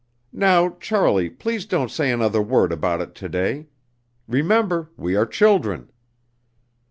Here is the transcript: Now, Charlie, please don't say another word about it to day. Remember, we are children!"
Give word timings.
Now, 0.33 0.71
Charlie, 0.79 1.29
please 1.29 1.67
don't 1.67 1.91
say 1.91 2.11
another 2.11 2.41
word 2.41 2.71
about 2.71 3.01
it 3.01 3.13
to 3.13 3.29
day. 3.29 3.67
Remember, 4.27 4.89
we 4.97 5.15
are 5.15 5.27
children!" 5.27 5.91